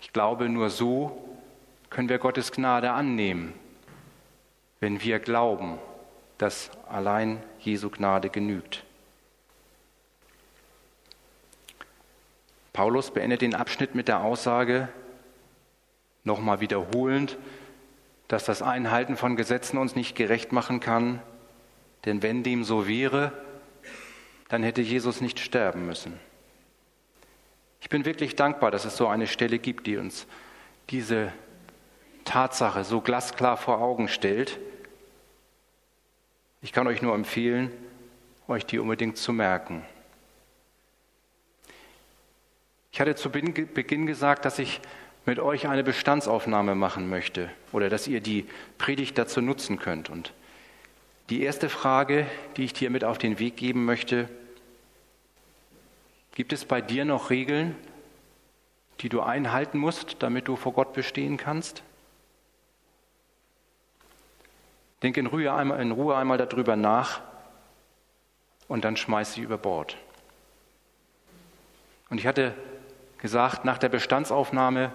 Ich 0.01 0.13
glaube, 0.13 0.49
nur 0.49 0.71
so 0.71 1.39
können 1.91 2.09
wir 2.09 2.19
Gottes 2.19 2.53
Gnade 2.53 2.91
annehmen, 2.91 3.55
wenn 4.81 5.03
wir 5.03 5.19
glauben, 5.19 5.79
dass 6.39 6.71
allein 6.89 7.43
Jesu 7.61 7.91
Gnade 7.91 8.29
genügt. 8.29 8.84
Paulus 12.75 13.13
beendet 13.13 13.41
den 13.41 13.55
Abschnitt 13.55 13.95
mit 13.95 14.09
der 14.09 14.21
Aussage, 14.21 14.89
nochmal 16.25 16.61
wiederholend, 16.61 17.39
dass 18.27 18.45
das 18.45 18.63
Einhalten 18.63 19.17
von 19.17 19.37
Gesetzen 19.37 19.79
uns 19.79 19.95
nicht 19.95 20.17
gerecht 20.17 20.51
machen 20.51 20.81
kann, 20.81 21.23
denn 22.05 22.23
wenn 22.23 22.43
dem 22.43 22.65
so 22.65 22.89
wäre, 22.89 23.33
dann 24.49 24.65
hätte 24.65 24.83
Jesus 24.83 25.21
nicht 25.21 25.39
sterben 25.39 25.87
müssen. 25.87 26.19
Ich 27.81 27.89
bin 27.89 28.05
wirklich 28.05 28.35
dankbar, 28.35 28.73
dass 28.73 28.85
es 28.85 28.97
so 28.97 29.07
eine 29.07 29.29
Stelle 29.29 29.61
gibt, 29.61 29.87
die 29.87 29.97
uns 29.97 30.27
diese 30.91 31.33
Tatsache 32.25 32.83
so 32.83 33.01
glasklar 33.01 33.57
vor 33.57 33.81
Augen 33.81 34.09
stellt. 34.09 34.59
Ich 36.61 36.73
kann 36.73 36.89
euch 36.89 37.03
nur 37.03 37.15
empfehlen, 37.15 37.71
euch 38.49 38.67
die 38.67 38.81
unbedingt 38.81 39.17
zu 39.17 39.33
merken. 39.33 39.85
Ich 42.95 43.01
hatte 43.01 43.17
zu 43.17 43.29
Beginn 43.29 44.07
gesagt, 44.07 44.45
dass 44.45 44.61
ich 44.61 44.81
mit 45.27 45.41
euch 45.41 45.67
eine 45.67 45.83
Bestandsaufnahme 45.83 46.77
machen 46.77 47.11
möchte 47.11 47.51
oder 47.73 47.89
dass 47.91 48.07
ihr 48.07 48.21
die 48.21 48.47
Predigt 48.79 49.19
dazu 49.19 49.41
nutzen 49.41 49.81
könnt. 49.81 50.11
Und 50.11 50.33
die 51.29 51.43
erste 51.43 51.69
Frage, 51.69 52.25
die 52.57 52.63
ich 52.63 52.73
dir 52.73 52.91
mit 52.91 53.03
auf 53.03 53.19
den 53.19 53.41
Weg 53.41 53.57
geben 53.57 53.85
möchte, 53.85 54.29
gibt 56.37 56.53
es 56.53 56.65
bei 56.65 56.81
dir 56.81 57.05
noch 57.05 57.31
Regeln, 57.31 57.75
die 59.01 59.09
du 59.09 59.23
einhalten 59.23 59.79
musst, 59.79 60.23
damit 60.23 60.47
du 60.47 60.55
vor 60.55 60.73
Gott 60.73 60.93
bestehen 60.93 61.37
kannst? 61.37 61.83
Denk 65.03 65.17
in 65.17 65.27
Ruhe 65.27 65.53
einmal, 65.53 65.83
in 65.83 65.91
Ruhe 65.91 66.15
einmal 66.15 66.39
darüber 66.39 66.77
nach 66.77 67.23
und 68.69 68.85
dann 68.85 68.97
schmeiß 68.97 69.33
sie 69.33 69.41
über 69.41 69.59
Bord. 69.59 69.97
Und 72.09 72.19
ich 72.19 72.29
hatte 72.29 72.55
gesagt, 73.25 73.65
nach 73.65 73.79
der 73.79 73.89
Bestandsaufnahme 73.89 74.93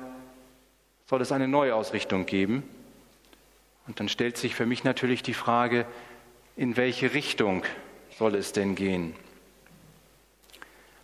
soll 1.07 1.19
es 1.19 1.31
eine 1.31 1.47
Neuausrichtung 1.47 2.27
geben. 2.27 2.61
Und 3.87 3.99
dann 3.99 4.07
stellt 4.07 4.37
sich 4.37 4.53
für 4.53 4.67
mich 4.67 4.83
natürlich 4.83 5.23
die 5.23 5.33
Frage, 5.33 5.87
in 6.55 6.77
welche 6.77 7.15
Richtung 7.15 7.63
soll 8.19 8.35
es 8.35 8.53
denn 8.53 8.75
gehen? 8.75 9.15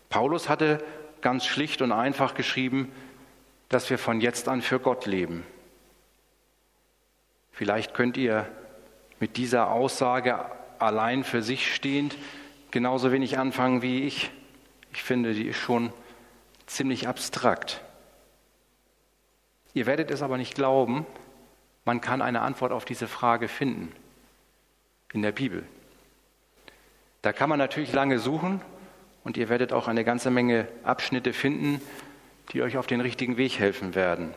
Paulus 0.08 0.50
hatte 0.50 0.84
ganz 1.22 1.48
schlicht 1.48 1.82
und 1.82 1.92
einfach 1.92 2.36
geschrieben, 2.36 2.92
dass 3.70 3.90
wir 3.90 3.98
von 3.98 4.22
jetzt 4.22 4.48
an 4.48 4.62
für 4.62 4.80
Gott 4.80 5.08
leben. 5.08 5.44
Vielleicht 7.54 7.96
könnt 7.96 8.18
ihr 8.18 8.48
mit 9.20 9.38
dieser 9.38 9.72
Aussage 9.72 10.46
allein 10.78 11.24
für 11.24 11.42
sich 11.42 11.74
stehend 11.74 12.16
genauso 12.70 13.12
wenig 13.12 13.40
anfangen 13.40 13.82
wie 13.82 14.04
ich. 14.04 14.30
Ich 14.94 15.02
finde, 15.02 15.34
die 15.34 15.48
ist 15.48 15.58
schon 15.58 15.92
ziemlich 16.66 17.08
abstrakt. 17.08 17.82
Ihr 19.74 19.86
werdet 19.86 20.12
es 20.12 20.22
aber 20.22 20.38
nicht 20.38 20.56
glauben, 20.56 21.06
man 21.84 22.02
kann 22.02 22.22
eine 22.22 22.42
Antwort 22.42 22.72
auf 22.72 22.86
diese 22.86 23.08
Frage 23.08 23.48
finden 23.48 23.92
in 25.14 25.22
der 25.22 25.32
Bibel. 25.32 25.64
Da 27.22 27.34
kann 27.34 27.50
man 27.50 27.60
natürlich 27.60 27.94
lange 27.94 28.20
suchen 28.20 28.62
und 29.24 29.38
ihr 29.38 29.50
werdet 29.50 29.74
auch 29.74 29.88
eine 29.88 30.04
ganze 30.04 30.32
Menge 30.32 30.68
Abschnitte 30.84 31.34
finden, 31.34 31.82
die 32.52 32.62
euch 32.62 32.78
auf 32.78 32.88
den 32.88 33.02
richtigen 33.02 33.38
Weg 33.38 33.60
helfen 33.60 33.96
werden. 33.96 34.34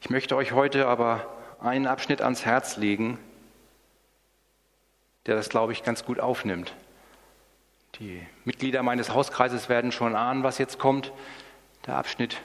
Ich 0.00 0.10
möchte 0.10 0.36
euch 0.36 0.52
heute 0.52 0.86
aber 0.86 1.26
einen 1.60 1.86
Abschnitt 1.86 2.22
ans 2.22 2.44
Herz 2.44 2.76
legen, 2.76 3.18
der 5.26 5.36
das, 5.36 5.48
glaube 5.48 5.72
ich, 5.72 5.84
ganz 5.84 6.04
gut 6.04 6.18
aufnimmt. 6.18 6.74
Die 8.02 8.20
Mitglieder 8.44 8.82
meines 8.82 9.14
Hauskreises 9.14 9.68
werden 9.68 9.92
schon 9.92 10.16
ahnen, 10.16 10.42
was 10.42 10.58
jetzt 10.58 10.80
kommt. 10.80 11.12
Der 11.86 11.94
Abschnitt 11.94 12.40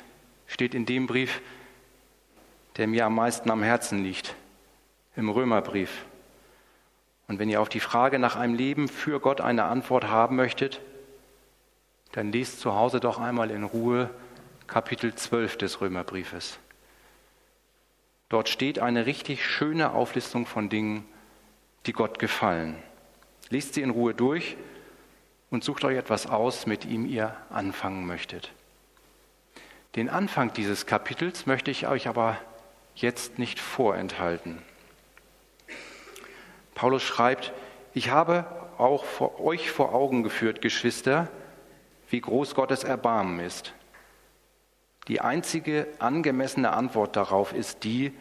steht 0.46 0.76
in 0.76 0.86
dem 0.86 1.08
Brief, 1.08 1.42
der 2.76 2.86
mir 2.86 3.08
am 3.08 3.16
meisten 3.16 3.50
am 3.50 3.64
Herzen 3.64 4.04
liegt, 4.04 4.36
im 5.16 5.30
Römerbrief. 5.30 6.06
Und 7.28 7.40
wenn 7.40 7.50
ihr 7.50 7.60
auf 7.60 7.70
die 7.70 7.80
Frage 7.80 8.20
nach 8.20 8.36
einem 8.36 8.54
Leben 8.54 8.88
für 8.88 9.20
Gott 9.20 9.42
eine 9.42 9.64
Antwort 9.64 10.10
haben 10.10 10.36
möchtet, 10.36 10.80
dann 12.12 12.32
lest 12.32 12.60
zu 12.60 12.76
Hause 12.76 13.00
doch 13.00 13.18
einmal 13.18 13.50
in 13.50 13.64
Ruhe 13.64 14.12
Kapitel 14.68 15.16
12 15.16 15.58
des 15.58 15.82
Römerbriefes. 15.82 16.60
Dort 18.30 18.48
steht 18.48 18.78
eine 18.78 19.08
richtig 19.08 19.44
schöne 19.44 19.94
Auflistung 19.94 20.46
von 20.46 20.70
Dingen, 20.70 21.04
die 21.88 21.94
Gott 21.94 22.20
gefallen. 22.20 22.76
Lest 23.50 23.74
sie 23.74 23.82
in 23.82 23.90
Ruhe 23.90 24.14
durch 24.14 24.56
und 25.50 25.64
sucht 25.64 25.84
euch 25.86 25.98
etwas 25.98 26.28
aus, 26.28 26.66
mit 26.66 26.86
ihm 26.86 27.06
ihr 27.06 27.36
anfangen 27.50 28.06
möchtet. 28.06 28.52
Den 29.96 30.10
Anfang 30.10 30.54
dieses 30.54 30.86
Kapitels 30.86 31.46
möchte 31.46 31.72
ich 31.72 31.88
euch 31.88 32.08
aber 32.08 32.38
jetzt 32.96 33.40
nicht 33.40 33.60
vorenthalten. 33.60 34.62
Paulus 36.76 37.04
schreibt, 37.04 37.54
ich 37.94 38.12
habe 38.12 38.46
auch 38.78 39.06
vor 39.06 39.40
euch 39.40 39.72
vor 39.72 39.96
Augen 39.96 40.22
geführt, 40.22 40.62
Geschwister, 40.62 41.30
wie 42.10 42.22
groß 42.22 42.54
Gottes 42.54 42.84
Erbarmen 42.84 43.40
ist. 43.40 43.74
Die 45.08 45.22
einzige 45.22 45.88
angemessene 46.00 46.72
Antwort 46.72 47.16
darauf 47.16 47.54
ist 47.54 47.84
die, 47.84 48.14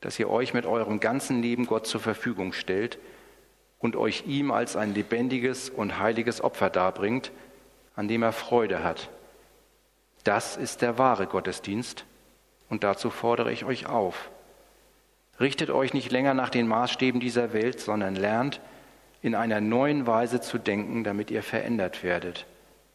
dass 0.00 0.18
ihr 0.18 0.30
euch 0.30 0.54
mit 0.54 0.66
eurem 0.66 0.98
ganzen 0.98 1.42
Leben 1.42 1.66
Gott 1.66 1.86
zur 1.86 2.00
Verfügung 2.00 2.52
stellt 2.52 2.98
und 3.80 3.96
euch 3.96 4.24
ihm 4.26 4.50
als 4.50 4.76
ein 4.76 4.94
lebendiges 4.94 5.70
und 5.70 5.98
heiliges 5.98 6.40
Opfer 6.40 6.70
darbringt, 6.70 7.32
an 7.96 8.06
dem 8.06 8.22
er 8.22 8.32
Freude 8.32 8.84
hat. 8.84 9.08
Das 10.22 10.56
ist 10.56 10.82
der 10.82 10.98
wahre 10.98 11.26
Gottesdienst 11.26 12.04
und 12.68 12.84
dazu 12.84 13.10
fordere 13.10 13.50
ich 13.52 13.64
euch 13.64 13.86
auf. 13.86 14.30
Richtet 15.40 15.70
euch 15.70 15.94
nicht 15.94 16.12
länger 16.12 16.34
nach 16.34 16.50
den 16.50 16.68
Maßstäben 16.68 17.20
dieser 17.20 17.54
Welt, 17.54 17.80
sondern 17.80 18.14
lernt, 18.14 18.60
in 19.22 19.34
einer 19.34 19.60
neuen 19.60 20.06
Weise 20.06 20.40
zu 20.40 20.58
denken, 20.58 21.02
damit 21.02 21.30
ihr 21.30 21.42
verändert 21.42 22.02
werdet 22.02 22.46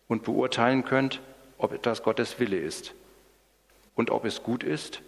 und 0.08 0.24
beurteilen 0.24 0.86
könnt, 0.86 1.22
ob 1.58 1.74
etwas 1.74 2.04
Gottes 2.04 2.40
Wille 2.40 2.58
ist 2.58 2.94
und 3.96 4.12
ob 4.12 4.26
es 4.26 4.44
gut 4.44 4.64
ist, 4.64 5.02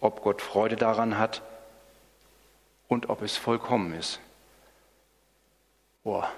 ob 0.00 0.22
Gott 0.22 0.42
Freude 0.42 0.76
daran 0.76 1.18
hat 1.18 1.42
und 2.88 3.08
ob 3.08 3.22
es 3.22 3.36
vollkommen 3.36 3.94
ist. 3.94 4.20
Boah, 6.08 6.32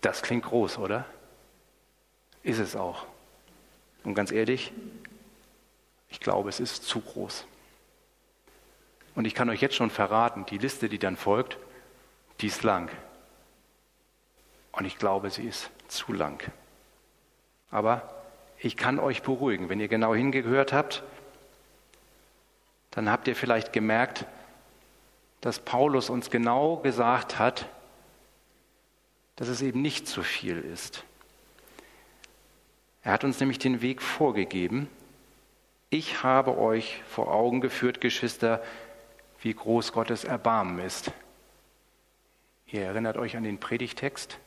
das 0.00 0.20
klingt 0.20 0.44
groß, 0.44 0.78
oder? 0.78 1.04
Ist 2.42 2.58
es 2.58 2.74
auch. 2.74 3.06
Und 4.02 4.16
ganz 4.16 4.32
ehrlich, 4.32 4.72
ich 6.08 6.18
glaube, 6.18 6.48
es 6.48 6.58
ist 6.58 6.82
zu 6.82 7.00
groß. 7.00 7.46
Und 9.14 9.24
ich 9.24 9.36
kann 9.36 9.48
euch 9.50 9.60
jetzt 9.60 9.76
schon 9.76 9.88
verraten, 9.88 10.46
die 10.46 10.58
Liste, 10.58 10.88
die 10.88 10.98
dann 10.98 11.16
folgt, 11.16 11.58
die 12.40 12.48
ist 12.48 12.64
lang. 12.64 12.90
Und 14.72 14.84
ich 14.84 14.98
glaube, 14.98 15.30
sie 15.30 15.44
ist 15.44 15.70
zu 15.86 16.12
lang. 16.12 16.42
Aber 17.70 18.02
ich 18.58 18.76
kann 18.76 18.98
euch 18.98 19.22
beruhigen, 19.22 19.68
wenn 19.68 19.78
ihr 19.78 19.86
genau 19.86 20.12
hingehört 20.12 20.72
habt, 20.72 21.04
dann 22.90 23.08
habt 23.08 23.28
ihr 23.28 23.36
vielleicht 23.36 23.72
gemerkt, 23.72 24.26
dass 25.40 25.60
Paulus 25.60 26.10
uns 26.10 26.30
genau 26.30 26.78
gesagt 26.78 27.38
hat, 27.38 27.68
dass 29.36 29.48
es 29.48 29.62
eben 29.62 29.82
nicht 29.82 30.06
zu 30.06 30.22
viel 30.22 30.58
ist. 30.58 31.04
Er 33.02 33.12
hat 33.12 33.24
uns 33.24 33.40
nämlich 33.40 33.58
den 33.58 33.82
Weg 33.82 34.00
vorgegeben. 34.00 34.88
Ich 35.90 36.22
habe 36.22 36.56
euch 36.56 37.02
vor 37.06 37.32
Augen 37.32 37.60
geführt, 37.60 38.00
Geschwister, 38.00 38.62
wie 39.40 39.52
groß 39.52 39.92
Gottes 39.92 40.24
Erbarmen 40.24 40.78
ist. 40.78 41.12
Ihr 42.66 42.82
erinnert 42.82 43.16
euch 43.16 43.36
an 43.36 43.44
den 43.44 43.60
Predigtext. 43.60 44.38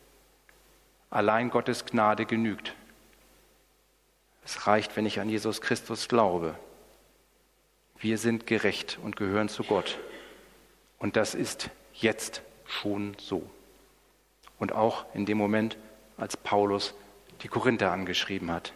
Allein 1.10 1.50
Gottes 1.50 1.86
Gnade 1.86 2.26
genügt. 2.26 2.74
Es 4.44 4.66
reicht, 4.66 4.96
wenn 4.96 5.06
ich 5.06 5.20
an 5.20 5.30
Jesus 5.30 5.62
Christus 5.62 6.08
glaube. 6.08 6.58
Wir 8.00 8.18
sind 8.18 8.48
gerecht 8.48 8.98
und 9.04 9.16
gehören 9.16 9.50
zu 9.50 9.64
Gott. 9.64 9.98
Und 11.00 11.16
das 11.16 11.36
ist 11.36 11.70
jetzt 11.94 12.42
schon 12.66 13.16
so. 13.20 13.48
Und 14.60 14.74
auch 14.74 15.06
in 15.14 15.26
dem 15.26 15.38
Moment, 15.38 15.78
als 16.18 16.36
Paulus 16.36 16.94
die 17.42 17.48
Korinther 17.48 17.92
angeschrieben 17.92 18.52
hat. 18.52 18.74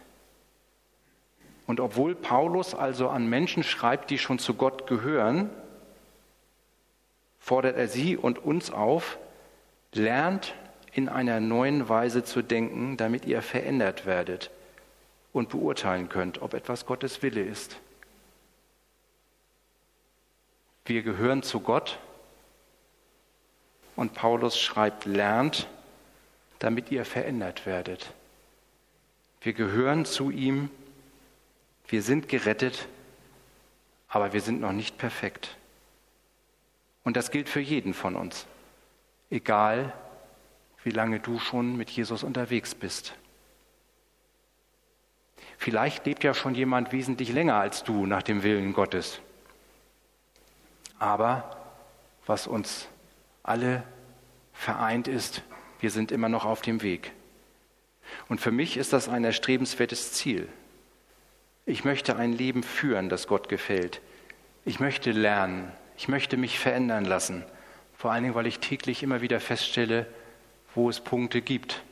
Und 1.66 1.80
obwohl 1.80 2.14
Paulus 2.14 2.74
also 2.74 3.08
an 3.08 3.28
Menschen 3.28 3.62
schreibt, 3.62 4.10
die 4.10 4.18
schon 4.18 4.38
zu 4.38 4.54
Gott 4.54 4.86
gehören, 4.86 5.50
fordert 7.38 7.76
er 7.76 7.88
sie 7.88 8.16
und 8.16 8.38
uns 8.38 8.70
auf, 8.70 9.18
lernt 9.92 10.54
in 10.92 11.08
einer 11.08 11.40
neuen 11.40 11.88
Weise 11.88 12.24
zu 12.24 12.42
denken, 12.42 12.96
damit 12.96 13.24
ihr 13.24 13.42
verändert 13.42 14.06
werdet 14.06 14.50
und 15.32 15.48
beurteilen 15.48 16.08
könnt, 16.08 16.42
ob 16.42 16.54
etwas 16.54 16.86
Gottes 16.86 17.22
Wille 17.22 17.42
ist. 17.42 17.78
Wir 20.84 21.02
gehören 21.02 21.42
zu 21.42 21.60
Gott 21.60 21.98
und 24.02 24.14
Paulus 24.14 24.58
schreibt, 24.58 25.04
lernt, 25.04 25.68
damit 26.58 26.90
ihr 26.90 27.04
verändert 27.04 27.66
werdet. 27.66 28.12
Wir 29.42 29.52
gehören 29.52 30.04
zu 30.04 30.30
ihm, 30.30 30.70
wir 31.86 32.02
sind 32.02 32.28
gerettet, 32.28 32.88
aber 34.08 34.32
wir 34.32 34.40
sind 34.40 34.60
noch 34.60 34.72
nicht 34.72 34.98
perfekt. 34.98 35.56
Und 37.04 37.16
das 37.16 37.30
gilt 37.30 37.48
für 37.48 37.60
jeden 37.60 37.94
von 37.94 38.16
uns, 38.16 38.48
egal 39.30 39.92
wie 40.82 40.90
lange 40.90 41.20
du 41.20 41.38
schon 41.38 41.76
mit 41.76 41.88
Jesus 41.88 42.24
unterwegs 42.24 42.74
bist. 42.74 43.14
Vielleicht 45.58 46.06
lebt 46.06 46.24
ja 46.24 46.34
schon 46.34 46.56
jemand 46.56 46.90
wesentlich 46.90 47.32
länger 47.32 47.54
als 47.54 47.84
du 47.84 48.04
nach 48.06 48.24
dem 48.24 48.42
Willen 48.42 48.72
Gottes. 48.72 49.20
Aber 50.98 51.56
was 52.26 52.48
uns 52.48 52.88
alle 53.42 53.82
vereint 54.52 55.08
ist, 55.08 55.42
wir 55.80 55.90
sind 55.90 56.12
immer 56.12 56.28
noch 56.28 56.44
auf 56.44 56.62
dem 56.62 56.82
Weg. 56.82 57.12
Und 58.28 58.40
für 58.40 58.52
mich 58.52 58.76
ist 58.76 58.92
das 58.92 59.08
ein 59.08 59.24
erstrebenswertes 59.24 60.12
Ziel. 60.12 60.48
Ich 61.66 61.84
möchte 61.84 62.16
ein 62.16 62.32
Leben 62.32 62.62
führen, 62.62 63.08
das 63.08 63.26
Gott 63.26 63.48
gefällt. 63.48 64.00
Ich 64.64 64.80
möchte 64.80 65.12
lernen, 65.12 65.72
ich 65.96 66.08
möchte 66.08 66.36
mich 66.36 66.58
verändern 66.58 67.04
lassen, 67.04 67.44
vor 67.96 68.12
allen 68.12 68.24
Dingen, 68.24 68.34
weil 68.34 68.46
ich 68.46 68.58
täglich 68.58 69.02
immer 69.02 69.20
wieder 69.22 69.40
feststelle, 69.40 70.06
wo 70.74 70.88
es 70.88 71.00
Punkte 71.00 71.40
gibt, 71.40 71.82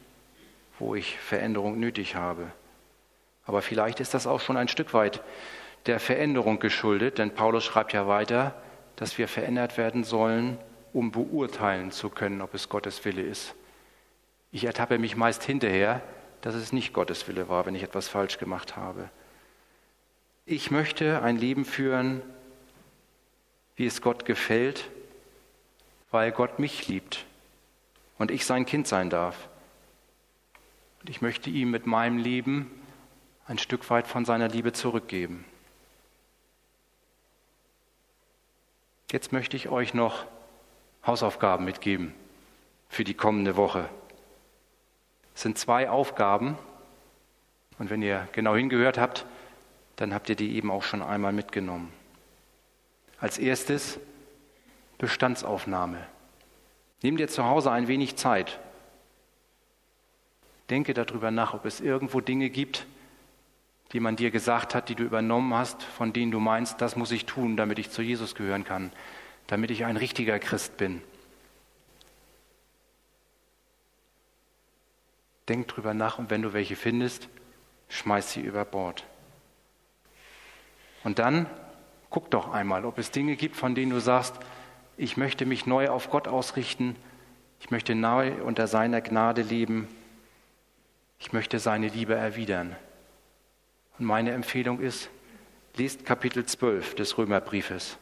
wo 0.78 0.94
ich 0.94 1.18
Veränderung 1.18 1.78
nötig 1.78 2.16
habe. 2.16 2.50
Aber 3.44 3.62
vielleicht 3.62 4.00
ist 4.00 4.14
das 4.14 4.26
auch 4.26 4.40
schon 4.40 4.56
ein 4.56 4.68
Stück 4.68 4.94
weit 4.94 5.22
der 5.86 6.00
Veränderung 6.00 6.58
geschuldet, 6.58 7.18
denn 7.18 7.34
Paulus 7.34 7.64
schreibt 7.64 7.92
ja 7.92 8.06
weiter, 8.06 8.54
dass 8.96 9.18
wir 9.18 9.28
verändert 9.28 9.78
werden 9.78 10.04
sollen, 10.04 10.58
um 10.92 11.12
beurteilen 11.12 11.92
zu 11.92 12.11
können, 12.11 12.40
ob 12.40 12.55
es 12.55 12.68
Gottes 12.68 13.05
Wille 13.05 13.22
ist. 13.22 13.55
Ich 14.53 14.64
ertappe 14.64 14.98
mich 14.98 15.16
meist 15.16 15.42
hinterher, 15.42 16.03
dass 16.40 16.55
es 16.55 16.72
nicht 16.72 16.92
Gottes 16.92 17.26
Wille 17.29 17.48
war, 17.48 17.66
wenn 17.66 17.74
ich 17.74 17.83
etwas 17.83 18.09
falsch 18.09 18.38
gemacht 18.38 18.76
habe. 18.76 19.11
Ich 20.46 20.70
möchte 20.70 21.22
ein 21.22 21.37
Leben 21.37 21.64
führen, 21.64 22.22
wie 23.76 23.87
es 23.87 24.03
Gott 24.03 24.24
gefällt, 24.24 24.90
weil 26.11 26.33
Gott 26.33 26.59
mich 26.59 26.88
liebt 26.88 27.24
und 28.18 28.31
ich 28.31 28.44
sein 28.44 28.66
Kind 28.66 28.88
sein 28.88 29.11
darf. 29.11 29.48
Und 31.00 31.11
ich 31.11 31.22
möchte 31.22 31.50
ihm 31.50 31.70
mit 31.70 31.87
meinem 31.87 32.18
Leben 32.18 32.70
ein 33.46 33.59
Stück 33.59 33.88
weit 33.90 34.07
von 34.07 34.24
seiner 34.24 34.48
Liebe 34.48 34.72
zurückgeben. 34.72 35.44
Jetzt 39.11 39.33
möchte 39.33 39.57
ich 39.57 39.68
euch 39.68 39.94
noch 39.94 40.24
Hausaufgaben 41.06 41.64
mitgeben 41.64 42.14
für 42.88 43.04
die 43.04 43.14
kommende 43.14 43.56
Woche. 43.56 43.88
Es 45.34 45.42
sind 45.42 45.58
zwei 45.58 45.88
Aufgaben 45.88 46.58
und 47.78 47.90
wenn 47.90 48.02
ihr 48.02 48.28
genau 48.32 48.54
hingehört 48.54 48.98
habt, 48.98 49.24
dann 49.96 50.12
habt 50.14 50.28
ihr 50.28 50.36
die 50.36 50.54
eben 50.56 50.70
auch 50.70 50.82
schon 50.82 51.02
einmal 51.02 51.32
mitgenommen. 51.32 51.92
Als 53.20 53.38
erstes 53.38 53.98
Bestandsaufnahme. 54.98 56.06
Nimm 57.02 57.16
dir 57.16 57.28
zu 57.28 57.44
Hause 57.44 57.70
ein 57.70 57.88
wenig 57.88 58.16
Zeit. 58.16 58.58
Denke 60.68 60.94
darüber 60.94 61.30
nach, 61.30 61.54
ob 61.54 61.64
es 61.64 61.80
irgendwo 61.80 62.20
Dinge 62.20 62.50
gibt, 62.50 62.86
die 63.92 64.00
man 64.00 64.16
dir 64.16 64.30
gesagt 64.30 64.74
hat, 64.74 64.88
die 64.88 64.94
du 64.94 65.04
übernommen 65.04 65.52
hast, 65.54 65.82
von 65.82 66.12
denen 66.12 66.30
du 66.30 66.38
meinst, 66.38 66.80
das 66.80 66.96
muss 66.96 67.10
ich 67.10 67.26
tun, 67.26 67.56
damit 67.56 67.78
ich 67.78 67.90
zu 67.90 68.02
Jesus 68.02 68.34
gehören 68.34 68.64
kann, 68.64 68.92
damit 69.50 69.70
ich 69.70 69.84
ein 69.84 69.96
richtiger 69.96 70.38
Christ 70.38 70.76
bin. 70.76 71.02
Denk 75.48 75.68
drüber 75.68 75.94
nach 75.94 76.18
und 76.18 76.30
wenn 76.30 76.42
du 76.42 76.52
welche 76.52 76.76
findest, 76.76 77.28
schmeiß 77.88 78.32
sie 78.32 78.40
über 78.40 78.64
Bord. 78.64 79.04
Und 81.02 81.18
dann 81.18 81.46
Guck 82.10 82.28
doch 82.30 82.52
einmal, 82.52 82.84
ob 82.84 82.98
es 82.98 83.12
Dinge 83.12 83.36
gibt, 83.36 83.56
von 83.56 83.76
denen 83.76 83.92
du 83.92 84.00
sagst, 84.00 84.34
ich 84.96 85.16
möchte 85.16 85.46
mich 85.46 85.64
neu 85.64 85.88
auf 85.88 86.10
Gott 86.10 86.26
ausrichten, 86.26 86.96
ich 87.60 87.70
möchte 87.70 87.94
neu 87.94 88.42
unter 88.42 88.66
seiner 88.66 89.00
Gnade 89.00 89.42
leben, 89.42 89.86
ich 91.20 91.32
möchte 91.32 91.60
seine 91.60 91.88
Liebe 91.88 92.14
erwidern. 92.14 92.74
Und 93.98 94.06
meine 94.06 94.32
Empfehlung 94.32 94.80
ist, 94.80 95.08
lest 95.76 96.04
Kapitel 96.04 96.44
12 96.44 96.96
des 96.96 97.16
Römerbriefes. 97.16 97.96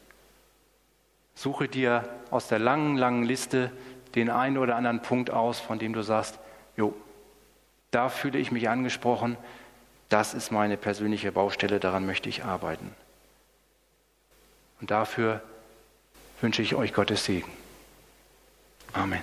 Suche 1.38 1.68
dir 1.68 2.08
aus 2.32 2.48
der 2.48 2.58
langen, 2.58 2.96
langen 2.96 3.22
Liste 3.22 3.70
den 4.16 4.28
einen 4.28 4.58
oder 4.58 4.74
anderen 4.74 5.02
Punkt 5.02 5.30
aus, 5.30 5.60
von 5.60 5.78
dem 5.78 5.92
du 5.92 6.02
sagst, 6.02 6.36
jo, 6.76 6.96
da 7.92 8.08
fühle 8.08 8.40
ich 8.40 8.50
mich 8.50 8.68
angesprochen, 8.68 9.36
das 10.08 10.34
ist 10.34 10.50
meine 10.50 10.76
persönliche 10.76 11.30
Baustelle, 11.30 11.78
daran 11.78 12.06
möchte 12.06 12.28
ich 12.28 12.44
arbeiten. 12.44 12.92
Und 14.80 14.90
dafür 14.90 15.40
wünsche 16.40 16.60
ich 16.60 16.74
euch 16.74 16.92
Gottes 16.92 17.24
Segen. 17.24 17.52
Amen. 18.92 19.22